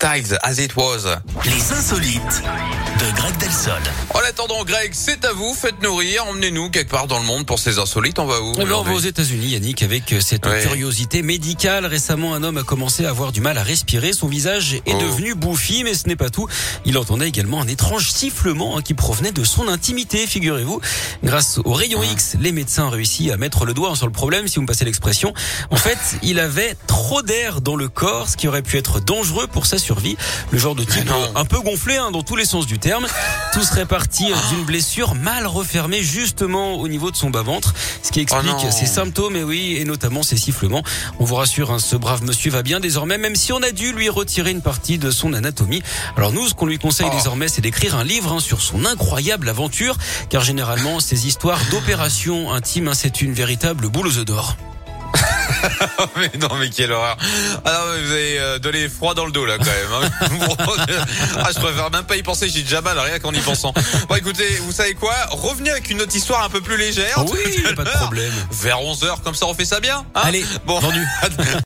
[0.00, 1.06] Styles, As It Was.
[1.46, 2.42] Les insolites
[3.00, 3.80] de Greg Delsol.
[4.12, 5.54] En attendant, Greg, c'est à vous.
[5.54, 6.26] Faites-nous rire.
[6.28, 8.18] Emmenez-nous quelque part dans le monde pour ces insolites.
[8.18, 10.60] On va où Eh ben, on va aux États-Unis, Yannick, avec euh, cette Ouais.
[10.60, 11.86] curiosité médicale.
[11.86, 14.12] Récemment, un homme a commencé à avoir du mal à respirer.
[14.12, 14.98] Son visage est Oh.
[15.00, 16.46] devenu bouffi, mais ce n'est pas tout.
[16.84, 20.78] Il entendait également un étrange sifflement hein, qui provenait de son intimité, figurez-vous.
[21.24, 24.46] Grâce au rayon X, les médecins ont réussi à mettre le doigt sur le problème,
[24.46, 25.32] si vous me passez l'expression.
[25.70, 29.46] En fait, il avait trop d'air dans le corps, ce qui aurait pu être dangereux
[29.46, 30.16] pour sa survie.
[30.50, 33.06] Le genre de type un peu gonflé hein, dans tous les sens du terme.
[33.52, 37.72] Tout serait parti euh, d'une blessure mal refermée justement au niveau de son bas-ventre,
[38.02, 38.70] ce qui explique Oh non.
[38.70, 40.82] ses symptômes et oui, et notamment ses sifflements.
[41.20, 43.92] On vous rassure, hein, ce brave monsieur va bien désormais, même si on a dû
[43.92, 45.82] lui retirer une partie de son anatomie.
[46.16, 47.14] Alors nous, ce qu'on lui conseille Oh.
[47.16, 49.96] désormais, c'est d'écrire un livre hein, sur son incroyable aventure,
[50.28, 54.56] car généralement, ces histoires d'opérations intimes, c'est une véritable boule aux œufs d'or.
[56.16, 57.16] mais non, mais quelle horreur.
[57.64, 59.92] Alors, vous avez euh, donné froid dans le dos, là, quand même.
[60.02, 60.86] hein.
[61.38, 62.48] ah, je préfère même pas y penser.
[62.48, 63.72] J'ai déjà mal, rien qu'en y pensant.
[64.08, 65.14] Bon, écoutez, vous savez quoi?
[65.30, 67.24] Revenez avec une autre histoire un peu plus légère.
[67.26, 68.32] Oui, pas de problème.
[68.52, 69.98] Vers 11h, comme ça, on fait ça bien.
[70.14, 70.20] hein?
[70.24, 70.78] Allez, bon.
[70.80, 71.00] vendu.